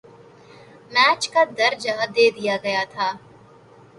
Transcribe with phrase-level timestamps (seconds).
[0.93, 3.07] match کا درجہ دے دیا گیا تھا